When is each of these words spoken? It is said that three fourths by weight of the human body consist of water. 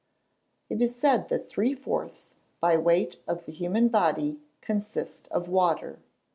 It 0.67 0.81
is 0.81 0.95
said 0.95 1.29
that 1.29 1.47
three 1.47 1.75
fourths 1.75 2.33
by 2.59 2.75
weight 2.75 3.19
of 3.27 3.45
the 3.45 3.51
human 3.51 3.87
body 3.89 4.39
consist 4.59 5.27
of 5.27 5.47
water. 5.47 5.99